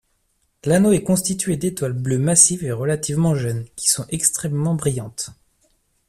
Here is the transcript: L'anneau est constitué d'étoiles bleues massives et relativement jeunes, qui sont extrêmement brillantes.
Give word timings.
L'anneau 0.65 0.93
est 0.93 1.03
constitué 1.03 1.57
d'étoiles 1.57 1.93
bleues 1.93 2.17
massives 2.17 2.63
et 2.63 2.71
relativement 2.71 3.35
jeunes, 3.35 3.67
qui 3.75 3.87
sont 3.87 4.07
extrêmement 4.09 4.73
brillantes. 4.73 5.29